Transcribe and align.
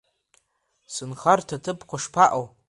Сынхарҭа 0.93 1.57
ҭыԥқәа 1.63 1.97
шԥаҟоу? 2.03 2.45